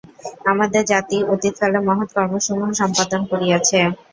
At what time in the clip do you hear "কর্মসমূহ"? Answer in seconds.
2.15-2.69